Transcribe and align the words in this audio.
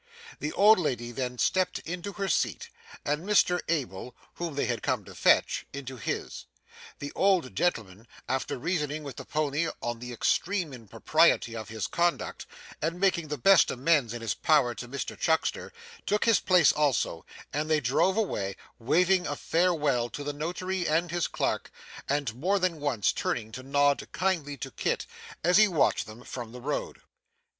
The 0.39 0.51
old 0.53 0.79
lady 0.79 1.11
then 1.11 1.37
stepped 1.37 1.77
into 1.77 2.13
her 2.13 2.27
seat, 2.27 2.71
and 3.05 3.23
Mr 3.23 3.61
Abel 3.67 4.15
(whom 4.33 4.55
they 4.55 4.65
had 4.65 4.81
come 4.81 5.05
to 5.05 5.13
fetch) 5.13 5.67
into 5.73 5.97
his. 5.97 6.47
The 6.97 7.11
old 7.13 7.55
gentleman, 7.55 8.07
after 8.27 8.57
reasoning 8.57 9.03
with 9.03 9.17
the 9.17 9.25
pony 9.25 9.67
on 9.79 9.99
the 9.99 10.11
extreme 10.11 10.73
impropriety 10.73 11.55
of 11.55 11.69
his 11.69 11.85
conduct, 11.85 12.47
and 12.81 12.99
making 12.99 13.27
the 13.27 13.37
best 13.37 13.69
amends 13.69 14.11
in 14.11 14.23
his 14.23 14.33
power 14.33 14.73
to 14.73 14.87
Mr 14.87 15.15
Chuckster, 15.15 15.71
took 16.07 16.25
his 16.25 16.39
place 16.39 16.71
also, 16.71 17.23
and 17.53 17.69
they 17.69 17.79
drove 17.79 18.17
away, 18.17 18.55
waving 18.79 19.27
a 19.27 19.35
farewell 19.35 20.09
to 20.09 20.23
the 20.23 20.33
Notary 20.33 20.87
and 20.87 21.11
his 21.11 21.27
clerk, 21.27 21.69
and 22.09 22.33
more 22.33 22.57
than 22.57 22.79
once 22.79 23.11
turning 23.13 23.51
to 23.51 23.61
nod 23.61 24.11
kindly 24.11 24.57
to 24.57 24.71
Kit 24.71 25.05
as 25.43 25.57
he 25.57 25.67
watched 25.67 26.07
them 26.07 26.23
from 26.23 26.53
the 26.53 26.59
road. 26.61 27.01